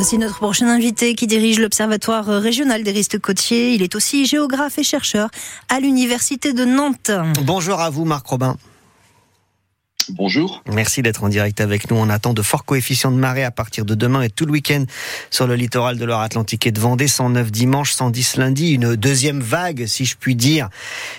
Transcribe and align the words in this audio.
Voici 0.00 0.16
notre 0.16 0.38
prochain 0.38 0.66
invité 0.66 1.14
qui 1.14 1.26
dirige 1.26 1.58
l'Observatoire 1.58 2.24
régional 2.24 2.82
des 2.82 2.90
risques 2.90 3.18
côtiers. 3.18 3.74
Il 3.74 3.82
est 3.82 3.94
aussi 3.94 4.24
géographe 4.24 4.78
et 4.78 4.82
chercheur 4.82 5.28
à 5.68 5.78
l'Université 5.78 6.54
de 6.54 6.64
Nantes. 6.64 7.10
Bonjour 7.42 7.78
à 7.82 7.90
vous, 7.90 8.06
Marc 8.06 8.26
Robin. 8.26 8.56
Bonjour. 10.14 10.62
Merci 10.72 11.02
d'être 11.02 11.24
en 11.24 11.28
direct 11.28 11.60
avec 11.60 11.90
nous. 11.90 11.96
On 11.96 12.08
attend 12.08 12.34
de 12.34 12.42
forts 12.42 12.64
coefficients 12.64 13.10
de 13.10 13.16
marée 13.16 13.44
à 13.44 13.50
partir 13.50 13.84
de 13.84 13.94
demain 13.94 14.22
et 14.22 14.30
tout 14.30 14.46
le 14.46 14.52
week-end 14.52 14.84
sur 15.30 15.46
le 15.46 15.54
littoral 15.54 15.98
de 15.98 16.04
Loire-Atlantique 16.04 16.66
et 16.66 16.72
de 16.72 16.80
Vendée. 16.80 17.08
109 17.08 17.50
dimanche, 17.50 17.92
110 17.92 18.36
lundi. 18.36 18.72
Une 18.72 18.96
deuxième 18.96 19.40
vague, 19.40 19.86
si 19.86 20.04
je 20.04 20.16
puis 20.16 20.34
dire, 20.34 20.68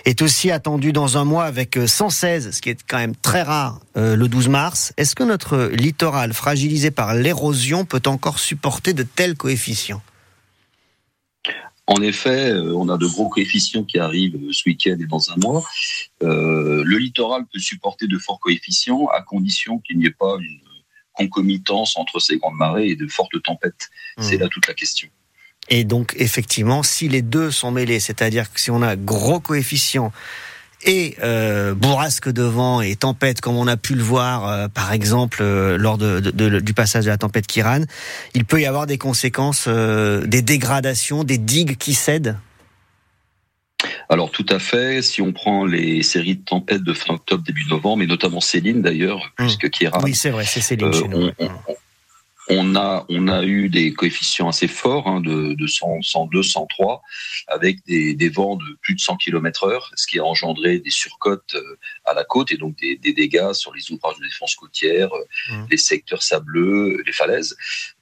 est 0.06 0.22
aussi 0.22 0.52
attendue 0.52 0.94
dans 0.94 1.18
un 1.18 1.24
mois 1.24 1.46
avec 1.46 1.78
116, 1.86 2.52
ce 2.52 2.62
qui 2.62 2.70
est 2.70 2.80
quand 2.88 2.98
même 2.98 3.16
très 3.16 3.42
rare, 3.42 3.80
euh, 3.98 4.16
le 4.16 4.28
12 4.28 4.50
mars. 4.50 4.94
Est-ce 4.98 5.16
que 5.16 5.24
notre 5.24 5.70
littoral, 5.74 6.34
fragilisé 6.34 6.92
par 6.92 7.14
l'érosion, 7.14 7.86
peut 7.86 8.02
encore 8.06 8.40
supporter 8.40 8.94
de 8.94 9.04
tels 9.04 9.36
coefficients? 9.36 10.02
En 11.92 12.02
effet, 12.02 12.52
euh, 12.52 12.74
on 12.76 12.88
a 12.90 12.98
de 12.98 13.06
gros 13.06 13.30
coefficients 13.30 13.84
qui 13.84 14.00
arrivent 14.00 14.40
ce 14.52 14.64
week-end 14.68 14.98
et 15.00 15.08
dans 15.08 15.30
un 15.32 15.36
mois. 15.38 15.64
Euh, 16.24 16.84
le 16.86 16.98
littoral 16.98 17.44
peut 17.52 17.60
supporter 17.60 18.08
de 18.08 18.18
forts 18.18 18.40
coefficients 18.40 19.08
à 19.08 19.22
condition 19.22 19.80
qu'il 19.80 19.98
n'y 19.98 20.06
ait 20.06 20.12
pas 20.12 20.38
une 20.40 20.60
concomitance 21.14 21.98
entre 21.98 22.20
ces 22.20 22.38
grandes 22.38 22.56
marées 22.56 22.88
et 22.88 22.96
de 22.96 23.08
fortes 23.08 23.42
tempêtes. 23.44 23.90
Mmh. 24.18 24.22
C'est 24.24 24.38
là 24.38 24.48
toute 24.48 24.68
la 24.68 24.74
question. 24.74 25.10
Et 25.70 25.84
donc, 25.84 26.16
effectivement, 26.18 26.82
si 26.82 27.10
les 27.10 27.22
deux 27.22 27.52
sont 27.52 27.72
mêlés, 27.72 28.00
c'est-à-dire 28.00 28.52
que 28.52 28.60
si 28.60 28.72
on 28.72 28.82
a 28.82 28.96
gros 28.96 29.40
coefficients 29.40 30.12
et 30.84 31.16
euh, 31.24 31.74
bourrasque 31.74 32.30
de 32.30 32.44
vent 32.44 32.82
et 32.82 32.96
tempête, 32.96 33.42
comme 33.42 33.56
on 33.56 33.68
a 33.68 33.78
pu 33.78 33.96
le 33.96 34.04
voir, 34.04 34.48
euh, 34.48 34.68
par 34.68 34.94
exemple, 34.94 35.40
euh, 35.42 35.78
lors 35.78 35.98
de, 35.98 36.20
du 36.60 36.74
passage 36.74 37.06
de 37.06 37.10
la 37.10 37.18
tempête 37.18 37.48
Kiran, 37.48 37.84
il 38.34 38.46
peut 38.46 38.62
y 38.62 38.66
avoir 38.66 38.88
des 38.88 38.98
conséquences, 38.98 39.66
euh, 39.68 40.26
des 40.26 40.42
dégradations, 40.42 41.24
des 41.24 41.38
digues 41.38 41.78
qui 41.78 41.94
cèdent? 41.94 42.38
Alors 44.10 44.30
tout 44.30 44.46
à 44.50 44.60
fait, 44.60 45.02
si 45.02 45.22
on 45.22 45.32
prend 45.32 45.66
les 45.66 46.04
séries 46.04 46.36
de 46.36 46.44
tempêtes 46.44 46.84
de 46.84 46.94
fin 46.94 47.16
octobre, 47.16 47.44
début 47.44 47.66
novembre, 47.70 48.04
et 48.04 48.08
notamment 48.08 48.42
Céline 48.42 48.82
d'ailleurs, 48.82 49.18
mmh. 49.18 49.44
puisque 49.44 49.70
Kiran... 49.70 50.00
Oui, 50.04 50.14
c'est 50.14 50.30
vrai, 50.30 50.46
c'est 50.46 50.62
Céline. 50.62 50.94
Chez 50.94 51.08
nous. 51.08 51.30
On, 51.40 51.50
on 51.68 51.76
a, 52.76 53.06
on 53.10 53.28
a 53.28 53.44
eu 53.44 53.70
des 53.70 53.94
coefficients 53.94 54.50
assez 54.50 54.68
forts, 54.68 55.08
hein, 55.08 55.22
de, 55.22 55.54
de 55.54 55.68
100, 55.68 56.02
102, 56.02 56.44
103, 56.44 57.02
avec 57.48 57.84
des, 57.86 58.14
des, 58.14 58.30
vents 58.30 58.56
de 58.56 58.78
plus 58.82 58.96
de 58.96 59.00
100 59.00 59.18
km 59.18 59.66
heure, 59.66 59.92
ce 59.96 60.08
qui 60.08 60.20
a 60.20 60.26
engendré 60.26 60.80
des 60.80 60.90
surcotes 60.90 61.56
euh, 61.56 61.78
à 62.06 62.14
la 62.14 62.24
côte 62.24 62.52
et 62.52 62.58
donc 62.58 62.76
des, 62.78 62.98
des 62.98 63.14
dégâts 63.14 63.54
sur 63.54 63.74
les 63.74 63.92
ouvrages 63.92 64.18
de 64.18 64.26
défense 64.26 64.56
côtière, 64.56 65.10
euh, 65.14 65.54
mmh. 65.54 65.66
les 65.70 65.78
secteurs 65.78 66.24
sableux, 66.24 67.02
les 67.06 67.14
falaises. 67.14 67.56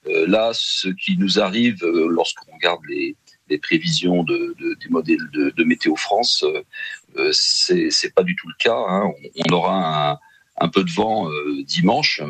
Euh, 0.07 0.25
là, 0.27 0.51
ce 0.53 0.89
qui 0.89 1.17
nous 1.17 1.39
arrive 1.39 1.83
euh, 1.83 2.07
lorsqu'on 2.09 2.53
regarde 2.53 2.81
les, 2.87 3.15
les 3.49 3.57
prévisions 3.57 4.23
de, 4.23 4.55
de, 4.59 4.75
des 4.75 4.89
modèles 4.89 5.29
de, 5.33 5.49
de 5.49 5.63
Météo 5.63 5.95
France, 5.95 6.45
euh, 7.17 7.31
c'est 7.33 8.13
pas 8.13 8.23
du 8.23 8.35
tout 8.35 8.47
le 8.47 8.55
cas. 8.57 8.77
Hein. 8.77 9.11
On, 9.35 9.43
on, 9.45 9.53
aura 9.53 10.11
un, 10.11 10.19
un 10.59 10.69
peu 10.69 10.83
de 10.83 10.91
vent 10.91 11.27
dimanche 11.65 12.21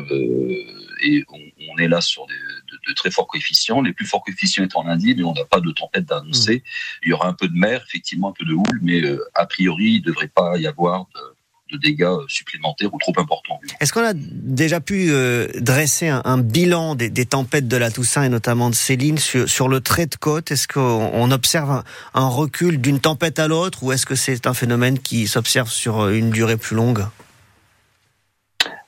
et 1.02 1.24
on, 1.28 1.38
on, 1.72 1.78
est 1.78 1.88
là 1.88 2.00
sur 2.00 2.26
des, 2.26 2.34
de, 2.34 2.78
de, 2.88 2.94
très 2.94 3.10
forts 3.10 3.26
coefficients. 3.26 3.80
Les 3.80 3.92
plus 3.92 4.06
forts 4.06 4.22
coefficients 4.24 4.64
étant 4.64 4.82
lundi, 4.82 5.14
mais 5.16 5.24
on 5.24 5.32
n'a 5.32 5.44
pas 5.44 5.60
de 5.60 5.70
tempête 5.70 6.04
d'annoncer. 6.04 6.56
Mmh. 6.56 7.00
Il 7.04 7.08
y 7.10 7.12
aura 7.12 7.28
un 7.28 7.32
peu 7.32 7.48
de 7.48 7.56
mer, 7.56 7.82
effectivement 7.86 8.30
un 8.30 8.32
peu 8.32 8.44
de 8.44 8.54
houle, 8.54 8.80
mais 8.82 9.02
euh, 9.02 9.18
a 9.34 9.46
priori, 9.46 9.92
il 9.92 10.00
ne 10.00 10.06
devrait 10.06 10.28
pas 10.28 10.58
y 10.58 10.66
avoir 10.66 11.06
de, 11.14 11.76
de 11.76 11.80
dégâts 11.80 12.16
supplémentaires 12.28 12.92
ou 12.92 12.98
trop 12.98 13.12
importants. 13.16 13.60
Est-ce 13.80 13.92
qu'on 13.92 14.04
a 14.04 14.12
déjà 14.14 14.80
pu 14.80 15.10
euh, 15.10 15.48
dresser 15.60 16.08
un, 16.08 16.22
un 16.24 16.38
bilan 16.38 16.94
des, 16.94 17.10
des, 17.10 17.26
tempêtes 17.26 17.68
de 17.68 17.76
la 17.76 17.90
Toussaint 17.90 18.24
et 18.24 18.28
notamment 18.28 18.70
de 18.70 18.74
Céline 18.74 19.18
sur, 19.18 19.48
sur 19.48 19.68
le 19.68 19.80
trait 19.80 20.06
de 20.06 20.16
côte? 20.16 20.50
Est-ce 20.50 20.68
qu'on 20.68 21.30
observe 21.30 21.70
un, 21.70 21.84
un 22.14 22.28
recul 22.28 22.80
d'une 22.80 23.00
tempête 23.00 23.38
à 23.38 23.48
l'autre 23.48 23.82
ou 23.82 23.92
est-ce 23.92 24.06
que 24.06 24.14
c'est 24.14 24.46
un 24.46 24.54
phénomène 24.54 24.98
qui 24.98 25.26
s'observe 25.26 25.70
sur 25.70 26.08
une 26.08 26.30
durée 26.30 26.56
plus 26.56 26.76
longue? 26.76 27.04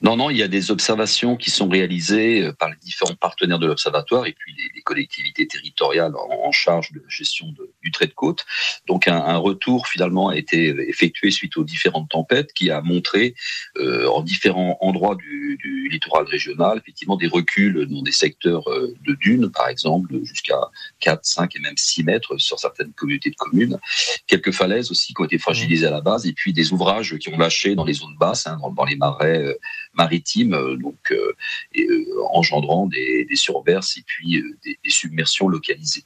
Non, 0.02 0.16
non, 0.16 0.30
il 0.30 0.36
y 0.36 0.42
a 0.42 0.48
des 0.48 0.72
observations 0.72 1.36
qui 1.36 1.52
sont 1.52 1.68
réalisées 1.68 2.42
euh, 2.42 2.52
par 2.52 2.68
les 2.68 2.76
différents 2.82 3.14
partenaires 3.14 3.60
de 3.60 3.68
l'observatoire 3.68 4.26
et 4.26 4.32
puis 4.32 4.52
les, 4.74 4.82
collectivités 4.82 5.46
territoriales 5.46 6.12
en, 6.16 6.50
charge 6.50 6.90
de 6.90 6.98
la 6.98 7.08
gestion 7.08 7.46
du 7.82 7.90
trait 7.92 8.08
de 8.08 8.12
côte. 8.12 8.44
Donc 8.88 9.06
un, 9.06 9.36
retour 9.36 9.86
finalement 9.86 10.28
a 10.28 10.36
été 10.36 10.74
effectué 10.88 11.30
suite 11.30 11.56
aux 11.56 11.62
différentes 11.62 12.10
tempêtes 12.10 12.52
qui 12.52 12.68
a 12.70 12.82
montré 12.82 13.36
euh, 13.76 14.08
en 14.08 14.22
différents 14.22 14.76
endroits 14.80 15.14
du, 15.14 15.58
littoral 15.88 16.24
régional 16.24 16.78
effectivement 16.78 17.16
des 17.16 17.28
reculs 17.28 17.86
dans 17.86 18.02
des 18.02 18.12
secteurs 18.12 18.68
euh, 18.68 18.94
de 19.06 19.14
dunes 19.14 19.50
par 19.50 19.68
exemple 19.68 20.12
jusqu'à 20.24 20.58
4, 21.00 21.24
5 21.24 21.56
et 21.56 21.58
même 21.60 21.76
6 21.76 22.02
mètres 22.02 22.38
sur 22.38 22.58
certaines 22.58 22.92
communautés 22.92 23.30
de 23.30 23.36
communes. 23.36 23.78
Quelques 24.26 24.52
falaises 24.52 24.90
aussi 24.90 25.14
qui 25.14 25.20
ont 25.20 25.26
été 25.26 25.38
fragilisées 25.38 25.86
à 25.86 25.90
la 25.90 26.00
base 26.00 26.26
et 26.26 26.32
puis 26.32 26.52
des 26.52 26.72
ouvrages 26.72 27.16
qui 27.18 27.28
ont 27.28 27.38
lâché 27.38 27.76
dans 27.76 27.84
les 27.84 27.92
zones 27.92 28.16
basses, 28.18 28.46
hein, 28.46 28.58
dans, 28.60 28.72
dans 28.72 28.84
les 28.84 28.96
marais 28.96 29.42
euh, 29.42 29.54
maritimes, 29.94 30.54
euh, 30.54 30.76
donc 30.76 30.96
euh, 31.10 31.34
et, 31.74 31.86
euh, 31.86 32.04
engendrant 32.32 32.86
des, 32.86 33.26
des, 33.28 33.36
surverses 33.36 33.96
et 33.96 34.02
puis 34.06 34.42
des, 34.64 34.78
des, 34.82 34.90
submersions 34.90 35.48
localisées. 35.48 36.04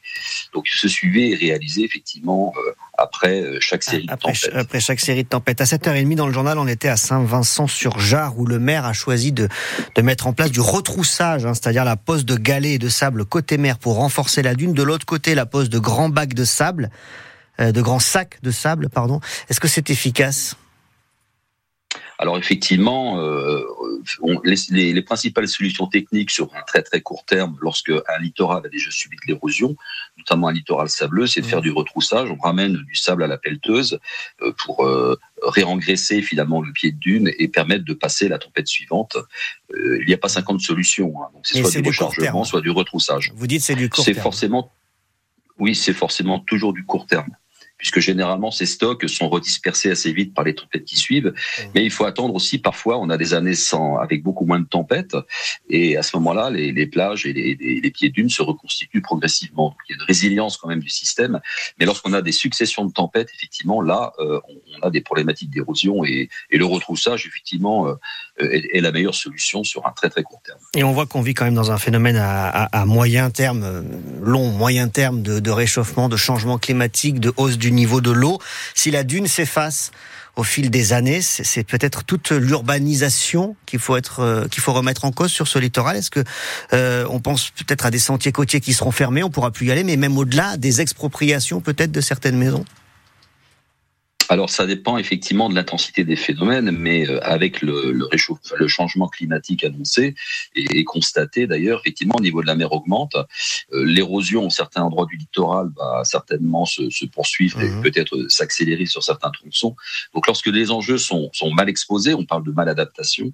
Donc 0.53 0.67
ce 0.69 0.89
suivi 0.89 1.33
est 1.33 1.37
réalisé 1.37 1.85
effectivement 1.85 2.53
après 2.99 3.45
chaque 3.61 3.83
série 3.83 4.07
après, 4.09 4.33
de 4.33 4.39
tempêtes. 4.39 4.57
Après 4.57 4.81
chaque 4.81 5.01
série 5.01 5.25
de 5.25 5.29
tempêtes. 5.29 5.61
À 5.61 5.65
7h30 5.65 6.15
dans 6.15 6.27
le 6.27 6.33
journal, 6.33 6.59
on 6.59 6.67
était 6.67 6.89
à 6.89 6.97
Saint-Vincent-sur-Jard 6.97 8.39
où 8.39 8.47
le 8.47 8.59
maire 8.59 8.85
a 8.85 8.93
choisi 8.93 9.33
de, 9.33 9.49
de 9.95 10.03
mettre 10.03 10.27
en 10.27 10.33
place 10.33 10.51
du 10.51 10.61
retroussage, 10.61 11.45
hein, 11.47 11.55
c'est-à-dire 11.55 11.85
la 11.85 11.97
pose 11.97 12.25
de 12.25 12.37
galets 12.37 12.75
et 12.75 12.79
de 12.79 12.89
sable 12.89 13.25
côté 13.25 13.59
mer 13.59 13.79
pour 13.79 13.97
renforcer 13.97 14.43
la 14.43 14.55
dune. 14.55 14.73
De 14.73 14.83
l'autre 14.83 15.07
côté, 15.07 15.35
la 15.35 15.47
pose 15.47 15.69
de 15.69 15.79
grands 15.79 16.09
bacs 16.09 16.35
de 16.35 16.45
sable, 16.45 16.91
euh, 17.61 17.73
de 17.73 17.83
grands 17.83 18.01
sacs 18.01 18.39
de 18.43 18.51
sable, 18.51 18.89
pardon. 18.89 19.21
Est-ce 19.49 19.61
que 19.61 19.69
c'est 19.69 19.91
efficace? 19.91 20.57
Alors 22.19 22.39
effectivement, 22.39 23.21
euh, 23.21 23.63
on, 24.23 24.41
les, 24.43 24.57
les, 24.71 24.93
les, 24.93 25.03
principales 25.03 25.49
solutions 25.49 25.87
techniques 25.87 26.31
sur 26.31 26.55
un 26.55 26.63
très 26.63 26.83
très 26.83 27.01
court 27.01 27.25
terme, 27.25 27.57
lorsque 27.61 27.91
un 27.91 28.19
littoral 28.21 28.65
a 28.65 28.69
déjà 28.69 28.91
subi 28.91 29.17
de 29.17 29.33
l'érosion, 29.33 29.77
notamment 30.17 30.49
un 30.49 30.53
littoral 30.53 30.89
sableux, 30.89 31.27
c'est 31.27 31.41
de 31.41 31.47
faire 31.47 31.59
mmh. 31.59 31.63
du 31.63 31.71
retroussage. 31.73 32.31
On 32.31 32.39
ramène 32.39 32.77
du 32.77 32.95
sable 32.95 33.23
à 33.23 33.27
la 33.27 33.37
pelleteuse 33.37 33.99
euh, 34.41 34.53
pour 34.65 34.87
euh, 34.87 35.19
réengraisser 35.43 36.23
finalement 36.23 36.63
le 36.63 36.73
pied 36.73 36.93
de 36.93 36.99
dune 36.99 37.31
et 37.39 37.49
permettre 37.49 37.85
de 37.85 37.95
passer 37.95 38.29
la 38.29 38.39
tempête 38.39 38.67
suivante. 38.67 39.17
Euh, 39.75 39.99
il 40.01 40.07
n'y 40.07 40.15
a 40.15 40.19
pas 40.19 40.29
50 40.29 40.61
solutions. 40.61 41.13
Hein. 41.23 41.29
Donc 41.35 41.47
c'est 41.47 41.63
soit 41.63 41.81
du 41.81 41.89
rechargement, 41.89 42.45
soit 42.45 42.63
du 42.63 42.71
retroussage. 42.71 43.33
Vous 43.35 43.47
dites 43.47 43.63
c'est 43.63 43.75
du 43.75 43.91
court 43.91 44.05
terme. 44.05 44.15
C'est 44.15 44.23
forcément, 44.23 44.73
oui, 45.59 45.75
c'est 45.75 45.93
forcément 45.93 46.39
toujours 46.39 46.73
du 46.73 46.85
court 46.85 47.07
terme 47.07 47.31
puisque 47.79 48.01
généralement 48.01 48.51
ces 48.51 48.67
stocks 48.67 49.09
sont 49.09 49.29
redispersés 49.29 49.91
assez 49.91 50.13
vite 50.13 50.35
par 50.35 50.45
les 50.45 50.55
tempêtes 50.55 50.85
qui 50.85 50.97
suivent. 50.97 51.35
Mmh. 51.35 51.63
Mais 51.75 51.85
il 51.85 51.91
faut 51.91 52.05
attendre 52.05 52.35
aussi, 52.35 52.59
parfois, 52.59 52.99
on 52.99 53.11
a 53.11 53.17
des 53.17 53.35
années 53.35 53.55
sans, 53.55 53.97
avec 53.97 54.23
beaucoup 54.23 54.45
moins 54.45 54.61
de 54.61 54.67
tempêtes, 54.67 55.17
et 55.69 55.97
à 55.97 56.03
ce 56.03 56.17
moment-là, 56.17 56.51
les, 56.51 56.73
les, 56.73 56.87
plages 56.87 57.27
et 57.27 57.33
les, 57.33 57.55
les, 57.55 57.81
les 57.81 57.91
pieds 57.91 58.11
dunes 58.11 58.31
se 58.31 58.43
reconstituent 58.43 59.03
progressivement. 59.03 59.71
Donc, 59.71 59.79
il 59.89 59.93
y 59.93 59.95
a 59.95 60.03
une 60.03 60.07
résilience 60.07 60.57
quand 60.57 60.69
même 60.69 60.81
du 60.81 60.89
système, 60.89 61.41
mais 61.79 61.87
lorsqu'on 61.87 62.13
a 62.13 62.23
des 62.23 62.33
successions 62.33 62.85
de 62.85 62.93
tempêtes, 62.93 63.29
effectivement, 63.35 63.81
là, 63.83 64.13
euh, 64.19 64.41
on 64.49 64.87
a 64.87 64.91
des 64.91 65.01
problématiques 65.01 65.51
d'érosion 65.51 66.05
et, 66.05 66.29
et, 66.51 66.59
le 66.59 66.65
retroussage, 66.65 67.27
effectivement, 67.27 67.89
euh, 67.89 67.95
est, 68.39 68.81
la 68.81 68.93
meilleure 68.93 69.15
solution 69.15 69.65
sur 69.65 69.87
un 69.87 69.93
très 69.93 70.09
très 70.09 70.23
court 70.23 70.41
terme. 70.45 70.59
Et 70.75 70.83
on 70.83 70.93
voit 70.93 71.07
qu'on 71.07 71.23
vit 71.23 71.35
quand 71.35 71.45
même 71.45 71.55
dans 71.55 71.71
un 71.71 71.79
phénomène 71.79 72.17
à, 72.19 72.85
moyen 72.87 73.31
terme, 73.31 73.63
euh, 73.65 73.83
long, 74.23 74.51
moyen 74.51 74.89
terme 74.89 75.23
de, 75.23 75.41
de 75.41 75.51
réchauffement, 75.51 76.09
de 76.09 76.17
changement 76.17 76.59
climatique, 76.59 77.21
de 77.21 77.33
hausse 77.37 77.59
du 77.59 77.67
du 77.67 77.73
niveau 77.73 78.01
de 78.01 78.13
l'eau. 78.13 78.39
Si 78.75 78.93
la 78.93 79.03
dune 79.03 79.27
s'efface 79.27 79.91
au 80.37 80.45
fil 80.45 80.71
des 80.71 80.93
années, 80.93 81.21
c'est 81.23 81.65
peut-être 81.65 82.05
toute 82.05 82.31
l'urbanisation 82.31 83.57
qu'il 83.67 83.81
faut 83.81 83.97
être, 83.97 84.21
euh, 84.21 84.47
qu'il 84.47 84.63
faut 84.63 84.73
remettre 84.73 85.05
en 85.05 85.11
cause 85.11 85.33
sur 85.33 85.49
ce 85.49 85.59
littoral. 85.59 85.97
Est-ce 85.97 86.11
que 86.11 86.23
euh, 86.75 87.07
on 87.11 87.21
pense 87.21 87.51
peut-être 87.51 87.87
à 87.87 87.91
des 87.91 87.99
sentiers 87.99 88.33
côtiers 88.33 88.61
qui 88.61 88.73
seront 88.73 88.93
fermés, 88.93 89.25
on 89.25 89.31
pourra 89.31 89.51
plus 89.51 89.67
y 89.67 89.73
aller, 89.73 89.83
mais 89.83 89.97
même 89.97 90.17
au-delà, 90.17 90.57
des 90.59 90.81
expropriations 90.81 91.61
peut-être 91.61 91.91
de 91.91 92.01
certaines 92.01 92.37
maisons? 92.37 92.65
Alors 94.29 94.51
ça 94.51 94.67
dépend 94.67 94.99
effectivement 94.99 95.49
de 95.49 95.55
l'intensité 95.55 96.05
des 96.05 96.17
phénomènes, 96.17 96.71
mais 96.71 97.09
euh, 97.09 97.19
avec 97.23 97.63
le, 97.63 97.93
le, 97.93 98.05
réchauffement, 98.07 98.57
le 98.59 98.69
changement 98.69 99.09
climatique 99.09 99.65
annoncé 99.65 100.15
et, 100.55 100.79
et 100.79 100.85
constaté 100.85 101.47
d'ailleurs, 101.47 101.81
effectivement, 101.81 102.17
au 102.17 102.23
niveau 102.23 102.43
de 102.43 102.47
la 102.47 102.55
mer 102.55 102.73
augmente. 102.73 103.17
Euh, 103.73 103.85
L'érosion 103.85 104.47
en 104.47 104.51
certains 104.51 104.83
endroits 104.83 105.07
du 105.07 105.17
littoral 105.17 105.71
va 105.77 106.03
certainement 106.05 106.65
se, 106.65 106.91
se 106.91 107.05
poursuivre 107.05 107.61
et 107.63 107.69
mmh. 107.69 107.83
peut-être 107.83 108.27
s'accélérer 108.29 108.87
sur 108.87 109.03
certains 109.03 109.31
tronçons. 109.31 109.77
Donc 110.15 110.27
lorsque 110.27 110.47
les 110.47 110.71
enjeux 110.71 110.99
sont, 110.99 111.31
sont 111.33 111.51
mal 111.53 111.69
exposés, 111.69 112.15
on 112.15 112.25
parle 112.25 112.45
de 112.45 112.53
maladaptation, 112.53 113.33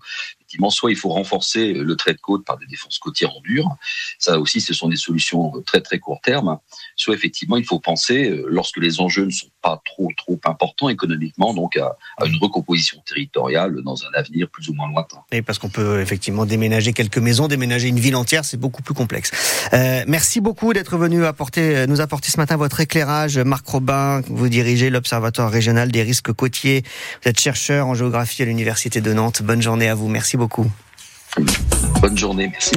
soit 0.70 0.90
il 0.90 0.96
faut 0.96 1.10
renforcer 1.10 1.72
le 1.72 1.96
trait 1.96 2.14
de 2.14 2.20
côte 2.20 2.44
par 2.44 2.58
des 2.58 2.66
défenses 2.66 2.99
côtières 2.99 3.31
en 3.37 3.40
dur, 3.40 3.66
ça 4.19 4.38
aussi 4.38 4.60
ce 4.60 4.75
sont 4.75 4.88
des 4.88 4.96
solutions 4.96 5.52
très 5.66 5.81
très 5.81 5.99
court 5.99 6.20
terme, 6.22 6.58
soit 6.96 7.14
effectivement 7.14 7.56
il 7.56 7.64
faut 7.64 7.78
penser, 7.78 8.31
euh, 8.31 8.44
lorsque 8.49 8.78
les 8.78 9.00
enjeux 9.00 9.25
ne 9.25 9.31
sont 9.31 9.49
pas 9.62 9.81
trop 9.84 10.10
trop 10.16 10.38
importants, 10.44 10.88
économiquement 10.88 11.54
donc 11.54 11.76
à, 11.76 11.96
une 12.25 12.37
recomposition 12.40 13.02
territoriale 13.06 13.82
dans 13.82 13.96
un 14.04 14.19
avenir 14.19 14.49
plus 14.49 14.69
ou 14.69 14.75
moins 14.75 14.88
lointain. 14.88 15.19
Et 15.31 15.43
parce 15.43 15.58
qu'on 15.58 15.69
peut 15.69 16.00
effectivement 16.00 16.46
déménager 16.46 16.93
quelques 16.93 17.19
maisons, 17.19 17.48
déménager 17.48 17.88
une 17.88 18.00
ville 18.00 18.16
entière, 18.16 18.44
c'est 18.44 18.56
beaucoup 18.56 18.82
plus 18.82 18.94
complexe. 18.94 19.31
Euh, 19.72 20.05
merci 20.06 20.40
beaucoup 20.40 20.72
d'être 20.72 20.96
venu 20.96 21.25
apporter, 21.25 21.87
nous 21.87 22.00
apporter 22.00 22.31
ce 22.31 22.37
matin 22.37 22.56
votre 22.56 22.81
éclairage. 22.81 23.38
Marc 23.38 23.66
Robin, 23.66 24.22
vous 24.26 24.48
dirigez 24.48 24.90
l'Observatoire 24.90 25.50
régional 25.50 25.90
des 25.90 26.02
risques 26.02 26.32
côtiers. 26.32 26.82
Vous 27.22 27.28
êtes 27.28 27.40
chercheur 27.40 27.87
en 27.87 27.94
géographie 27.94 28.43
à 28.43 28.44
l'Université 28.44 29.00
de 29.00 29.12
Nantes. 29.12 29.43
Bonne 29.43 29.62
journée 29.62 29.88
à 29.88 29.94
vous. 29.94 30.08
Merci 30.08 30.37
Bonne 32.00 32.19
journée. 32.19 32.49
Merci. 32.49 32.71